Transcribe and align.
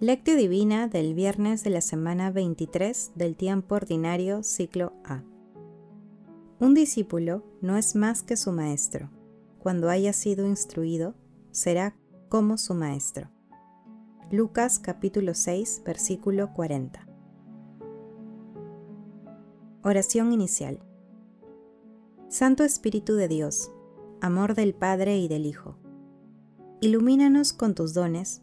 Lectio 0.00 0.36
Divina 0.36 0.88
del 0.88 1.14
viernes 1.14 1.62
de 1.62 1.70
la 1.70 1.80
semana 1.80 2.32
23 2.32 3.12
del 3.14 3.36
tiempo 3.36 3.76
ordinario 3.76 4.42
ciclo 4.42 4.92
A. 5.04 5.22
Un 6.58 6.74
discípulo 6.74 7.44
no 7.60 7.76
es 7.76 7.94
más 7.94 8.24
que 8.24 8.36
su 8.36 8.50
maestro. 8.50 9.08
Cuando 9.60 9.88
haya 9.88 10.12
sido 10.12 10.46
instruido, 10.46 11.14
será 11.52 11.96
como 12.28 12.58
su 12.58 12.74
maestro. 12.74 13.30
Lucas 14.32 14.80
capítulo 14.80 15.32
6 15.32 15.82
versículo 15.86 16.52
40. 16.54 17.06
Oración 19.84 20.32
inicial. 20.32 20.80
Santo 22.28 22.64
Espíritu 22.64 23.14
de 23.14 23.28
Dios, 23.28 23.70
amor 24.20 24.56
del 24.56 24.74
Padre 24.74 25.18
y 25.18 25.28
del 25.28 25.46
Hijo, 25.46 25.78
ilumínanos 26.80 27.52
con 27.52 27.76
tus 27.76 27.94
dones 27.94 28.42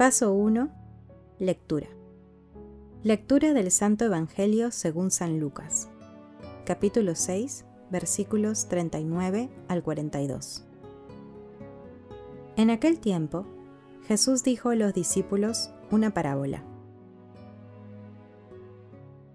Paso 0.00 0.32
1. 0.32 0.70
Lectura. 1.38 1.88
Lectura 3.02 3.52
del 3.52 3.70
Santo 3.70 4.06
Evangelio 4.06 4.70
según 4.70 5.10
San 5.10 5.38
Lucas. 5.38 5.90
Capítulo 6.64 7.14
6, 7.14 7.66
versículos 7.90 8.66
39 8.68 9.50
al 9.68 9.82
42. 9.82 10.64
En 12.56 12.70
aquel 12.70 12.98
tiempo, 12.98 13.44
Jesús 14.08 14.42
dijo 14.42 14.70
a 14.70 14.74
los 14.74 14.94
discípulos 14.94 15.70
una 15.90 16.14
parábola. 16.14 16.64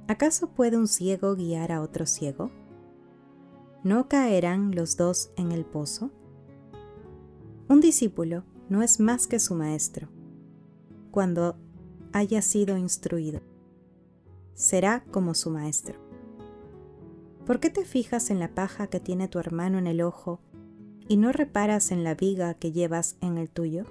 ¿Acaso 0.08 0.48
puede 0.48 0.78
un 0.78 0.88
ciego 0.88 1.36
guiar 1.36 1.72
a 1.72 1.84
otro 1.84 2.08
ciego? 2.08 2.50
¿No 3.84 4.10
caerán 4.10 4.74
los 4.74 4.98
dos 4.98 5.30
en 5.38 5.52
el 5.52 5.64
pozo? 5.64 6.10
Un 7.70 7.82
discípulo 7.82 8.46
no 8.68 8.82
es 8.82 9.00
más 9.00 9.28
que 9.28 9.40
su 9.40 9.54
maestro 9.54 10.10
cuando 11.16 11.56
haya 12.12 12.42
sido 12.42 12.78
instruido. 12.78 13.40
Será 14.54 15.06
como 15.12 15.34
su 15.34 15.50
maestro. 15.50 15.98
¿Por 17.46 17.62
qué 17.62 17.70
te 17.70 17.86
fijas 17.86 18.32
en 18.32 18.40
la 18.40 18.50
paja 18.50 18.88
que 18.88 19.00
tiene 19.00 19.30
tu 19.30 19.40
hermano 19.40 19.78
en 19.78 19.88
el 19.88 20.02
ojo 20.02 20.42
y 21.08 21.16
no 21.16 21.32
reparas 21.32 21.92
en 21.92 22.04
la 22.04 22.16
viga 22.16 22.56
que 22.56 22.74
llevas 22.74 23.16
en 23.22 23.38
el 23.38 23.50
tuyo? 23.50 23.86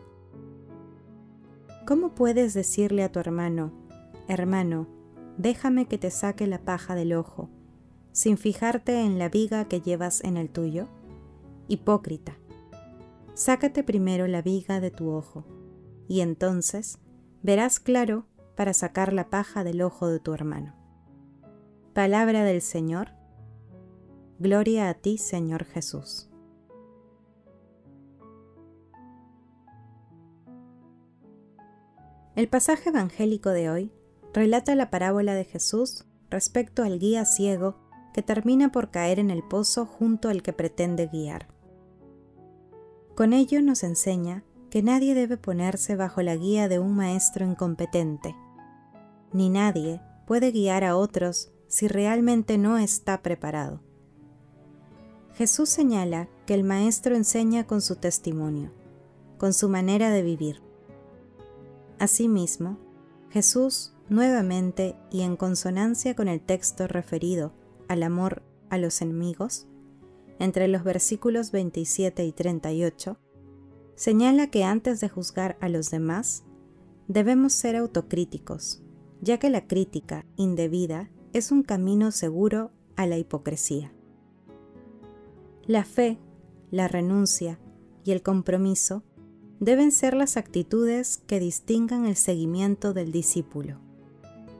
¿Cómo 1.86 2.14
puedes 2.14 2.52
decirle 2.52 3.04
a 3.04 3.10
tu 3.10 3.20
hermano, 3.20 3.72
hermano, 4.28 4.86
déjame 5.38 5.86
que 5.86 5.96
te 5.96 6.10
saque 6.10 6.46
la 6.46 6.58
paja 6.58 6.94
del 6.94 7.14
ojo, 7.14 7.48
sin 8.12 8.36
fijarte 8.36 9.00
en 9.00 9.18
la 9.18 9.30
viga 9.30 9.64
que 9.66 9.80
llevas 9.80 10.22
en 10.24 10.36
el 10.36 10.50
tuyo? 10.50 10.88
Hipócrita, 11.68 12.36
sácate 13.32 13.82
primero 13.82 14.26
la 14.26 14.42
viga 14.42 14.78
de 14.78 14.90
tu 14.90 15.08
ojo, 15.08 15.46
y 16.06 16.20
entonces 16.20 16.98
verás 17.44 17.78
claro 17.78 18.24
para 18.56 18.72
sacar 18.72 19.12
la 19.12 19.28
paja 19.28 19.64
del 19.64 19.82
ojo 19.82 20.08
de 20.08 20.18
tu 20.18 20.32
hermano. 20.32 20.74
Palabra 21.92 22.42
del 22.42 22.62
Señor. 22.62 23.10
Gloria 24.38 24.88
a 24.88 24.94
ti, 24.94 25.18
Señor 25.18 25.64
Jesús. 25.64 26.30
El 32.34 32.48
pasaje 32.48 32.88
evangélico 32.88 33.50
de 33.50 33.68
hoy 33.68 33.92
relata 34.32 34.74
la 34.74 34.88
parábola 34.88 35.34
de 35.34 35.44
Jesús 35.44 36.06
respecto 36.30 36.82
al 36.82 36.98
guía 36.98 37.26
ciego 37.26 37.76
que 38.14 38.22
termina 38.22 38.72
por 38.72 38.90
caer 38.90 39.18
en 39.18 39.30
el 39.30 39.42
pozo 39.42 39.84
junto 39.84 40.30
al 40.30 40.42
que 40.42 40.54
pretende 40.54 41.08
guiar. 41.08 41.46
Con 43.14 43.34
ello 43.34 43.60
nos 43.60 43.84
enseña 43.84 44.44
que 44.74 44.82
nadie 44.82 45.14
debe 45.14 45.36
ponerse 45.36 45.94
bajo 45.94 46.20
la 46.20 46.34
guía 46.34 46.66
de 46.66 46.80
un 46.80 46.96
maestro 46.96 47.46
incompetente, 47.46 48.34
ni 49.32 49.48
nadie 49.48 50.00
puede 50.26 50.50
guiar 50.50 50.82
a 50.82 50.96
otros 50.96 51.52
si 51.68 51.86
realmente 51.86 52.58
no 52.58 52.76
está 52.76 53.22
preparado. 53.22 53.80
Jesús 55.34 55.68
señala 55.68 56.28
que 56.44 56.54
el 56.54 56.64
maestro 56.64 57.14
enseña 57.14 57.68
con 57.68 57.82
su 57.82 57.94
testimonio, 57.94 58.72
con 59.38 59.52
su 59.52 59.68
manera 59.68 60.10
de 60.10 60.22
vivir. 60.22 60.60
Asimismo, 62.00 62.76
Jesús 63.30 63.94
nuevamente 64.08 64.96
y 65.08 65.20
en 65.20 65.36
consonancia 65.36 66.16
con 66.16 66.26
el 66.26 66.40
texto 66.40 66.88
referido 66.88 67.52
al 67.86 68.02
amor 68.02 68.42
a 68.70 68.78
los 68.78 69.02
enemigos, 69.02 69.68
entre 70.40 70.66
los 70.66 70.82
versículos 70.82 71.52
27 71.52 72.24
y 72.24 72.32
38, 72.32 73.20
señala 73.96 74.50
que 74.50 74.64
antes 74.64 75.00
de 75.00 75.08
juzgar 75.08 75.56
a 75.60 75.68
los 75.68 75.90
demás, 75.90 76.44
debemos 77.08 77.52
ser 77.52 77.76
autocríticos, 77.76 78.82
ya 79.20 79.38
que 79.38 79.50
la 79.50 79.66
crítica 79.66 80.26
indebida 80.36 81.10
es 81.32 81.50
un 81.50 81.62
camino 81.62 82.10
seguro 82.12 82.70
a 82.96 83.06
la 83.06 83.18
hipocresía. 83.18 83.92
La 85.66 85.84
fe, 85.84 86.18
la 86.70 86.88
renuncia 86.88 87.58
y 88.04 88.12
el 88.12 88.22
compromiso 88.22 89.02
deben 89.60 89.92
ser 89.92 90.14
las 90.14 90.36
actitudes 90.36 91.16
que 91.16 91.40
distingan 91.40 92.04
el 92.04 92.16
seguimiento 92.16 92.92
del 92.92 93.12
discípulo, 93.12 93.80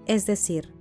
es 0.07 0.27
decir, 0.27 0.73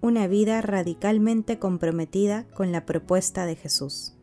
una 0.00 0.26
vida 0.26 0.60
radicalmente 0.60 1.58
comprometida 1.58 2.46
con 2.48 2.72
la 2.72 2.84
propuesta 2.84 3.46
de 3.46 3.56
Jesús. 3.56 4.17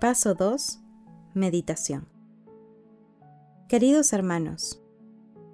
Paso 0.00 0.34
2. 0.34 0.78
Meditación. 1.32 2.06
Queridos 3.66 4.12
hermanos, 4.12 4.82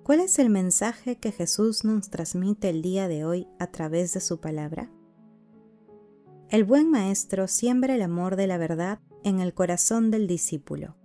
¿cuál 0.02 0.18
es 0.18 0.40
el 0.40 0.50
mensaje 0.50 1.16
que 1.16 1.30
Jesús 1.30 1.84
nos 1.84 2.10
transmite 2.10 2.68
el 2.68 2.82
día 2.82 3.06
de 3.06 3.24
hoy 3.24 3.46
a 3.60 3.68
través 3.68 4.12
de 4.14 4.20
su 4.20 4.40
palabra? 4.40 4.90
El 6.48 6.64
buen 6.64 6.90
maestro 6.90 7.46
siembra 7.46 7.94
el 7.94 8.02
amor 8.02 8.34
de 8.34 8.48
la 8.48 8.58
verdad 8.58 8.98
en 9.22 9.38
el 9.38 9.54
corazón 9.54 10.10
del 10.10 10.26
discípulo 10.26 10.96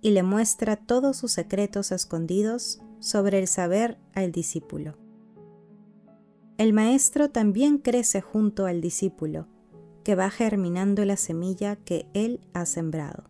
y 0.00 0.10
le 0.10 0.24
muestra 0.24 0.74
todos 0.74 1.18
sus 1.18 1.30
secretos 1.30 1.92
escondidos 1.92 2.80
sobre 2.98 3.38
el 3.38 3.46
saber 3.46 3.96
al 4.12 4.32
discípulo. 4.32 4.98
El 6.58 6.72
maestro 6.72 7.30
también 7.30 7.78
crece 7.78 8.20
junto 8.20 8.66
al 8.66 8.80
discípulo 8.80 9.46
que 10.06 10.14
va 10.14 10.30
germinando 10.30 11.04
la 11.04 11.16
semilla 11.16 11.74
que 11.74 12.06
Él 12.14 12.38
ha 12.54 12.64
sembrado. 12.64 13.24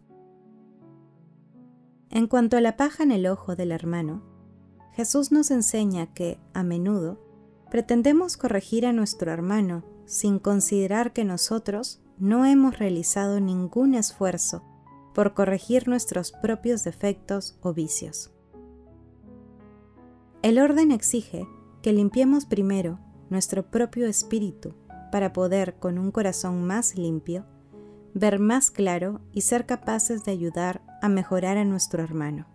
En 2.10 2.26
cuanto 2.26 2.58
a 2.58 2.60
la 2.60 2.76
paja 2.76 3.02
en 3.02 3.12
el 3.12 3.26
ojo 3.28 3.56
del 3.56 3.72
hermano, 3.72 4.22
Jesús 4.92 5.32
nos 5.32 5.50
enseña 5.50 6.12
que, 6.12 6.38
a 6.52 6.62
menudo, 6.62 7.18
pretendemos 7.70 8.36
corregir 8.36 8.84
a 8.84 8.92
nuestro 8.92 9.32
hermano 9.32 9.86
sin 10.04 10.38
considerar 10.38 11.14
que 11.14 11.24
nosotros 11.24 12.02
no 12.18 12.44
hemos 12.44 12.78
realizado 12.78 13.40
ningún 13.40 13.94
esfuerzo 13.94 14.62
por 15.14 15.32
corregir 15.32 15.88
nuestros 15.88 16.30
propios 16.30 16.84
defectos 16.84 17.58
o 17.62 17.72
vicios. 17.72 18.32
El 20.42 20.58
orden 20.58 20.92
exige 20.92 21.48
que 21.80 21.94
limpiemos 21.94 22.44
primero 22.44 23.00
nuestro 23.30 23.70
propio 23.70 24.06
espíritu 24.06 24.74
para 25.10 25.32
poder, 25.32 25.74
con 25.78 25.98
un 25.98 26.10
corazón 26.10 26.64
más 26.64 26.96
limpio, 26.96 27.44
ver 28.14 28.38
más 28.38 28.70
claro 28.70 29.20
y 29.32 29.42
ser 29.42 29.66
capaces 29.66 30.24
de 30.24 30.32
ayudar 30.32 30.82
a 31.02 31.08
mejorar 31.08 31.58
a 31.58 31.64
nuestro 31.64 32.02
hermano. 32.02 32.46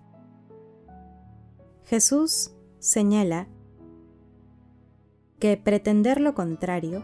Jesús 1.85 2.51
señala 2.79 3.47
que 5.39 5.57
pretender 5.57 6.21
lo 6.21 6.33
contrario 6.33 7.03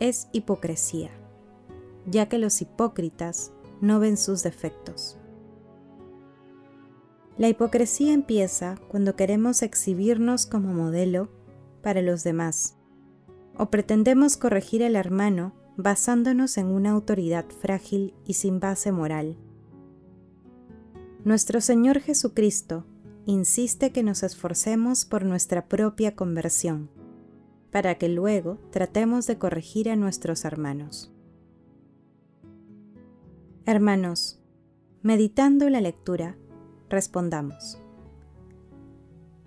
es 0.00 0.28
hipocresía, 0.32 1.10
ya 2.06 2.28
que 2.28 2.38
los 2.38 2.60
hipócritas 2.60 3.52
no 3.80 4.00
ven 4.00 4.16
sus 4.16 4.42
defectos. 4.42 5.18
La 7.38 7.48
hipocresía 7.48 8.12
empieza 8.12 8.76
cuando 8.88 9.16
queremos 9.16 9.62
exhibirnos 9.62 10.46
como 10.46 10.72
modelo 10.72 11.28
para 11.82 12.00
los 12.00 12.24
demás 12.24 12.76
o 13.58 13.70
pretendemos 13.70 14.36
corregir 14.36 14.84
al 14.84 14.96
hermano 14.96 15.54
basándonos 15.76 16.56
en 16.58 16.66
una 16.66 16.90
autoridad 16.90 17.46
frágil 17.46 18.14
y 18.24 18.34
sin 18.34 18.60
base 18.60 18.92
moral. 18.92 19.36
Nuestro 21.24 21.60
Señor 21.60 22.00
Jesucristo 22.00 22.84
insiste 23.26 23.90
que 23.90 24.02
nos 24.02 24.22
esforcemos 24.22 25.04
por 25.04 25.24
nuestra 25.24 25.66
propia 25.66 26.14
conversión, 26.14 26.88
para 27.70 27.96
que 27.96 28.08
luego 28.08 28.58
tratemos 28.70 29.26
de 29.26 29.36
corregir 29.36 29.90
a 29.90 29.96
nuestros 29.96 30.44
hermanos. 30.44 31.12
Hermanos, 33.64 34.38
meditando 35.02 35.68
la 35.68 35.80
lectura, 35.80 36.36
respondamos. 36.88 37.78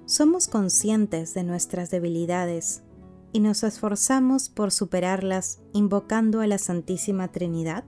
¿Somos 0.06 0.48
conscientes 0.48 1.34
de 1.34 1.44
nuestras 1.44 1.90
debilidades 1.90 2.84
y 3.32 3.40
nos 3.40 3.64
esforzamos 3.64 4.50
por 4.50 4.72
superarlas 4.72 5.60
invocando 5.74 6.42
a 6.42 6.48
la 6.48 6.58
Santísima 6.58 7.32
Trinidad? 7.32 7.84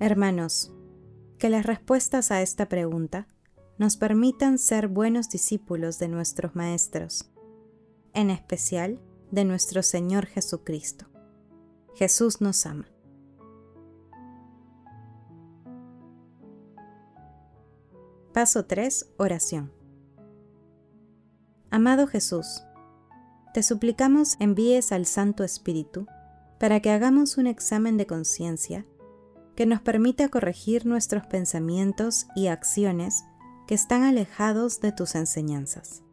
Hermanos, 0.00 0.72
que 1.38 1.50
las 1.50 1.66
respuestas 1.66 2.30
a 2.30 2.42
esta 2.42 2.68
pregunta 2.68 3.26
nos 3.78 3.96
permitan 3.96 4.58
ser 4.58 4.88
buenos 4.88 5.28
discípulos 5.28 5.98
de 5.98 6.08
nuestros 6.08 6.54
Maestros, 6.54 7.30
en 8.12 8.30
especial 8.30 9.00
de 9.30 9.44
nuestro 9.44 9.82
Señor 9.82 10.26
Jesucristo. 10.26 11.06
Jesús 11.94 12.40
nos 12.40 12.66
ama. 12.66 12.88
Paso 18.32 18.64
3. 18.64 19.10
Oración. 19.16 19.83
Amado 21.74 22.06
Jesús, 22.06 22.62
te 23.52 23.64
suplicamos 23.64 24.36
envíes 24.38 24.92
al 24.92 25.06
Santo 25.06 25.42
Espíritu 25.42 26.06
para 26.60 26.78
que 26.78 26.90
hagamos 26.90 27.36
un 27.36 27.48
examen 27.48 27.96
de 27.96 28.06
conciencia 28.06 28.86
que 29.56 29.66
nos 29.66 29.80
permita 29.80 30.28
corregir 30.28 30.86
nuestros 30.86 31.26
pensamientos 31.26 32.28
y 32.36 32.46
acciones 32.46 33.24
que 33.66 33.74
están 33.74 34.04
alejados 34.04 34.80
de 34.80 34.92
tus 34.92 35.16
enseñanzas. 35.16 36.04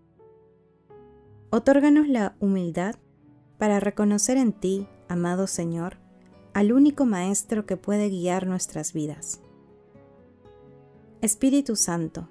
Otórganos 1.52 2.08
la 2.08 2.36
humildad 2.40 2.96
para 3.60 3.80
reconocer 3.80 4.38
en 4.38 4.54
ti, 4.54 4.88
amado 5.10 5.46
Señor, 5.46 5.98
al 6.56 6.74
único 6.74 7.06
Maestro 7.06 7.68
que 7.68 7.78
puede 7.78 8.10
guiar 8.10 8.48
nuestras 8.48 8.94
vidas. 8.94 9.42
Espíritu 11.22 11.76
Santo, 11.76 12.30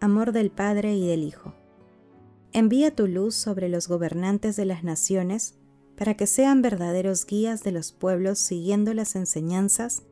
amor 0.00 0.32
del 0.32 0.50
Padre 0.50 0.94
y 0.94 1.06
del 1.06 1.24
Hijo, 1.24 1.59
envía 2.52 2.94
tu 2.94 3.06
luz 3.06 3.34
sobre 3.34 3.68
los 3.68 3.88
gobernantes 3.88 4.56
de 4.56 4.64
las 4.64 4.82
naciones 4.82 5.54
para 5.96 6.14
que 6.14 6.26
sean 6.26 6.62
verdaderos 6.62 7.26
guías 7.26 7.62
de 7.62 7.72
los 7.72 7.92
pueblos 7.92 8.38
siguiendo 8.38 8.94
las 8.94 9.16
enseñanzas 9.16 10.02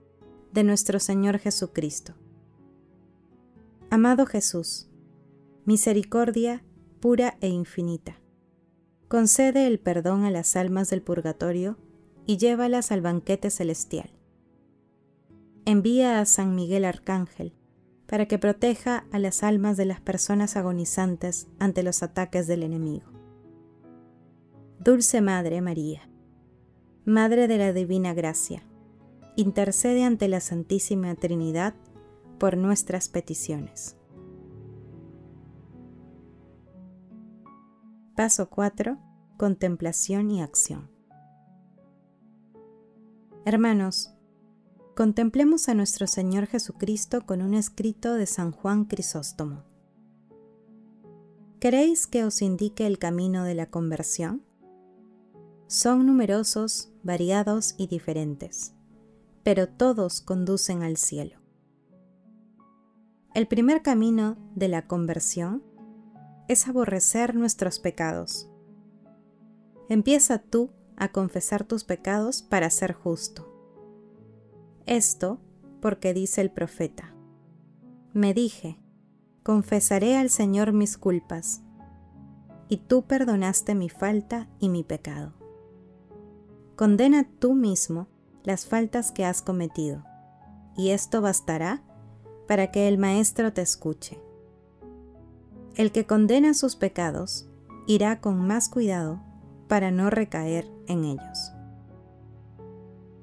de 0.53 0.65
nuestro 0.65 1.01
Señor 1.01 1.39
Jesucristo. 1.39 2.15
Amado 3.91 4.27
Jesús, 4.27 4.89
misericordia 5.65 6.63
pura 7.01 7.39
e 7.41 7.49
infinita, 7.49 8.21
concede 9.09 9.67
el 9.67 9.79
perdón 9.79 10.25
a 10.25 10.31
las 10.31 10.57
almas 10.57 10.91
del 10.91 11.03
purgatorio 11.03 11.79
y 12.27 12.37
llévalas 12.37 12.93
al 12.93 13.01
banquete 13.01 13.51
celestial. 13.51 14.11
Envía 15.65 16.21
a 16.21 16.27
San 16.27 16.55
Miguel 16.55 16.85
Arcángel 16.85 17.55
para 18.09 18.27
que 18.27 18.39
proteja 18.39 19.05
a 19.13 19.19
las 19.19 19.43
almas 19.43 19.77
de 19.77 19.85
las 19.85 20.01
personas 20.01 20.57
agonizantes 20.57 21.47
ante 21.59 21.83
los 21.83 22.03
ataques 22.03 22.47
del 22.47 22.63
enemigo. 22.63 23.07
Dulce 24.81 25.21
Madre 25.21 25.61
María, 25.61 26.09
Madre 27.05 27.49
de 27.49 27.59
la 27.59 27.73
Divina 27.73 28.15
Gracia, 28.15 28.63
intercede 29.37 30.05
ante 30.05 30.27
la 30.29 30.41
Santísima 30.41 31.15
Trinidad 31.17 31.75
por 32.39 32.57
nuestras 32.57 33.09
peticiones. 33.09 33.97
Paso 38.17 38.49
4. 38.49 38.99
Contemplación 39.37 40.31
y 40.31 40.43
acción. 40.43 40.91
Hermanos, 43.45 44.18
contemplemos 44.99 45.69
a 45.69 45.75
nuestro 45.75 46.09
Señor 46.09 46.49
Jesucristo 46.49 47.25
con 47.25 47.41
un 47.41 47.55
escrito 47.55 48.15
de 48.15 48.27
San 48.27 48.51
Juan 48.51 48.85
Crisóstomo. 48.85 49.63
¿Queréis 51.61 52.09
que 52.09 52.25
os 52.25 52.43
indique 52.43 52.85
el 52.85 52.99
camino 52.99 53.45
de 53.45 53.55
la 53.55 53.67
conversión? 53.67 54.43
Son 55.69 56.05
numerosos, 56.05 56.91
variados 57.05 57.77
y 57.79 57.87
diferentes 57.87 58.75
pero 59.49 59.67
todos 59.67 60.21
conducen 60.21 60.83
al 60.83 60.99
cielo. 60.99 61.39
El 63.33 63.49
primer 63.49 63.81
camino 63.81 64.37
de 64.55 64.69
la 64.69 64.87
conversión 64.87 65.63
es 66.49 66.69
aborrecer 66.69 67.35
nuestros 67.35 67.79
pecados. 67.79 68.51
Empieza 69.89 70.39
tú 70.39 70.69
a 70.99 71.13
confesar 71.13 71.65
tus 71.65 71.85
pecados 71.85 72.43
para 72.43 72.69
ser 72.69 72.93
justo. 72.93 73.48
Esto 74.89 75.39
porque 75.83 76.15
dice 76.15 76.41
el 76.41 76.51
profeta, 76.51 77.13
me 78.15 78.33
dije, 78.33 78.81
confesaré 79.43 80.17
al 80.17 80.31
Señor 80.31 80.73
mis 80.73 80.97
culpas, 80.97 81.61
y 82.71 82.79
tú 82.79 83.03
perdonaste 83.03 83.75
mi 83.75 83.91
falta 83.91 84.49
y 84.59 84.71
mi 84.71 84.85
pecado. 84.85 85.35
Condena 86.75 87.29
tú 87.39 87.53
mismo 87.53 88.09
las 88.45 88.65
faltas 88.65 89.13
que 89.13 89.27
has 89.27 89.43
cometido, 89.43 90.05
y 90.75 90.89
esto 90.89 91.21
bastará 91.21 91.83
para 92.47 92.71
que 92.71 92.89
el 92.89 92.97
Maestro 92.97 93.53
te 93.53 93.61
escuche. 93.61 94.19
El 95.75 95.93
que 95.93 96.07
condena 96.07 96.55
sus 96.55 96.77
pecados 96.77 97.47
irá 97.87 98.23
con 98.23 98.41
más 98.47 98.71
cuidado 98.71 99.21
para 99.69 99.91
no 99.91 100.09
recaer 100.09 100.67
en 100.87 101.05
ellos. 101.05 101.53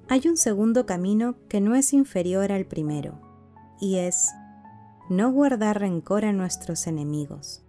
Hay 0.07 0.28
un 0.28 0.38
segundo 0.38 0.86
camino 0.86 1.36
que 1.50 1.60
no 1.62 1.74
es 1.74 1.92
inferior 1.92 2.52
al 2.52 2.66
primero, 2.66 3.19
y 3.81 3.98
es 3.98 4.30
no 5.10 5.31
guardar 5.31 5.80
rencor 5.80 6.25
a 6.25 6.31
nuestros 6.31 6.86
enemigos, 6.86 7.63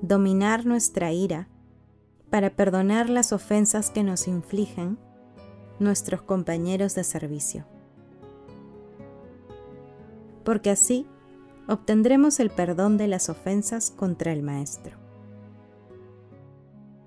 dominar 0.00 0.64
nuestra 0.64 1.12
ira 1.12 1.48
para 2.30 2.50
perdonar 2.50 3.10
las 3.10 3.32
ofensas 3.32 3.90
que 3.90 4.04
nos 4.04 4.28
infligen 4.28 4.96
nuestros 5.80 6.22
compañeros 6.22 6.94
de 6.94 7.02
servicio. 7.02 7.64
Porque 10.44 10.70
así 10.70 11.04
obtendremos 11.66 12.38
el 12.38 12.50
perdón 12.50 12.96
de 12.96 13.08
las 13.08 13.28
ofensas 13.28 13.90
contra 13.90 14.32
el 14.32 14.42
Maestro. 14.42 14.98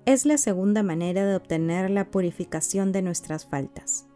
Es 0.04 0.26
la 0.26 0.36
segunda 0.36 0.82
manera 0.82 1.24
de 1.24 1.36
obtener 1.36 1.90
la 1.90 2.10
purificación 2.10 2.92
de 2.92 3.02
nuestras 3.02 3.46
faltas. 3.46 4.07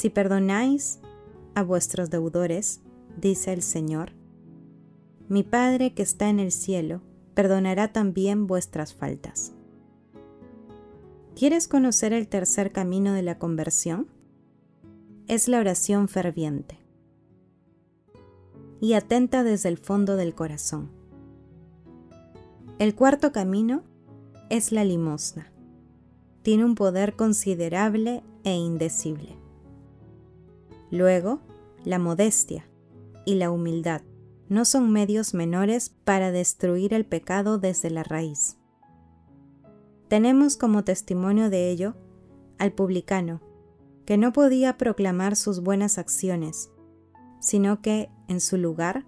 Si 0.00 0.08
perdonáis 0.08 0.98
a 1.54 1.62
vuestros 1.62 2.08
deudores, 2.08 2.80
dice 3.20 3.52
el 3.52 3.60
Señor, 3.60 4.12
mi 5.28 5.42
Padre 5.42 5.92
que 5.92 6.02
está 6.02 6.30
en 6.30 6.40
el 6.40 6.52
cielo, 6.52 7.02
perdonará 7.34 7.92
también 7.92 8.46
vuestras 8.46 8.94
faltas. 8.94 9.52
¿Quieres 11.36 11.68
conocer 11.68 12.14
el 12.14 12.28
tercer 12.28 12.72
camino 12.72 13.12
de 13.12 13.20
la 13.20 13.38
conversión? 13.38 14.08
Es 15.28 15.48
la 15.48 15.58
oración 15.58 16.08
ferviente. 16.08 16.78
Y 18.80 18.94
atenta 18.94 19.44
desde 19.44 19.68
el 19.68 19.76
fondo 19.76 20.16
del 20.16 20.34
corazón. 20.34 20.90
El 22.78 22.94
cuarto 22.94 23.32
camino 23.32 23.82
es 24.48 24.72
la 24.72 24.82
limosna. 24.82 25.52
Tiene 26.40 26.64
un 26.64 26.74
poder 26.74 27.16
considerable 27.16 28.22
e 28.44 28.56
indecible. 28.56 29.39
Luego, 30.90 31.40
la 31.84 31.98
modestia 31.98 32.68
y 33.24 33.36
la 33.36 33.50
humildad 33.50 34.02
no 34.48 34.64
son 34.64 34.90
medios 34.90 35.32
menores 35.32 35.90
para 36.04 36.32
destruir 36.32 36.92
el 36.92 37.06
pecado 37.06 37.58
desde 37.58 37.90
la 37.90 38.02
raíz. 38.02 38.58
Tenemos 40.08 40.56
como 40.56 40.82
testimonio 40.82 41.50
de 41.50 41.70
ello 41.70 41.94
al 42.58 42.72
publicano, 42.72 43.40
que 44.04 44.18
no 44.18 44.32
podía 44.32 44.76
proclamar 44.76 45.36
sus 45.36 45.60
buenas 45.60 45.98
acciones, 45.98 46.70
sino 47.38 47.80
que, 47.80 48.10
en 48.26 48.40
su 48.40 48.56
lugar, 48.56 49.06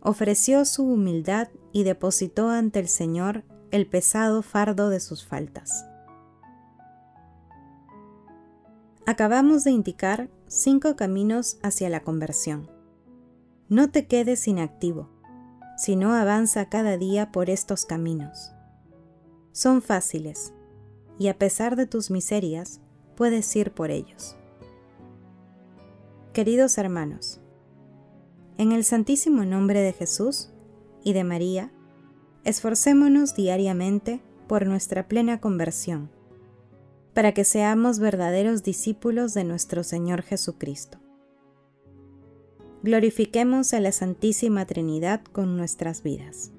ofreció 0.00 0.64
su 0.64 0.84
humildad 0.84 1.48
y 1.72 1.82
depositó 1.82 2.48
ante 2.48 2.80
el 2.80 2.88
Señor 2.88 3.44
el 3.70 3.86
pesado 3.86 4.40
fardo 4.42 4.88
de 4.88 5.00
sus 5.00 5.26
faltas. 5.26 5.84
Acabamos 9.06 9.64
de 9.64 9.72
indicar 9.72 10.30
cinco 10.50 10.96
caminos 10.96 11.58
hacia 11.62 11.88
la 11.88 12.00
conversión. 12.00 12.70
No 13.68 13.90
te 13.90 14.06
quedes 14.06 14.46
inactivo, 14.46 15.08
sino 15.78 16.12
avanza 16.12 16.68
cada 16.68 16.98
día 16.98 17.32
por 17.32 17.48
estos 17.48 17.86
caminos 17.86 18.52
son 19.52 19.82
fáciles, 19.82 20.52
y 21.18 21.28
a 21.28 21.38
pesar 21.38 21.76
de 21.76 21.86
tus 21.86 22.10
miserias, 22.10 22.80
puedes 23.16 23.54
ir 23.56 23.72
por 23.72 23.90
ellos. 23.90 24.36
Queridos 26.32 26.78
hermanos, 26.78 27.40
en 28.56 28.72
el 28.72 28.84
santísimo 28.84 29.44
nombre 29.44 29.80
de 29.80 29.92
Jesús 29.92 30.50
y 31.02 31.12
de 31.12 31.24
María, 31.24 31.72
esforcémonos 32.44 33.34
diariamente 33.34 34.22
por 34.46 34.66
nuestra 34.66 35.08
plena 35.08 35.40
conversión, 35.40 36.10
para 37.14 37.32
que 37.32 37.44
seamos 37.44 37.98
verdaderos 37.98 38.62
discípulos 38.62 39.34
de 39.34 39.44
nuestro 39.44 39.82
Señor 39.82 40.22
Jesucristo. 40.22 40.98
Glorifiquemos 42.82 43.74
a 43.74 43.80
la 43.80 43.92
Santísima 43.92 44.64
Trinidad 44.64 45.22
con 45.22 45.56
nuestras 45.56 46.02
vidas. 46.02 46.52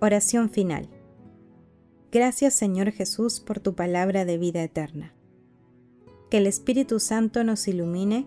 Oración 0.00 0.50
final. 0.50 0.88
Gracias 2.12 2.54
Señor 2.54 2.92
Jesús 2.92 3.40
por 3.40 3.58
tu 3.58 3.74
palabra 3.74 4.24
de 4.24 4.38
vida 4.38 4.62
eterna. 4.62 5.12
Que 6.30 6.38
el 6.38 6.46
Espíritu 6.46 7.00
Santo 7.00 7.42
nos 7.42 7.66
ilumine 7.68 8.26